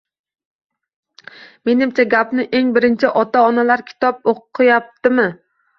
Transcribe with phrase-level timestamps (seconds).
[1.69, 5.33] Menimcha, gapni eng birinchi “Ota-onalar kitob o‘qiyaptimi?”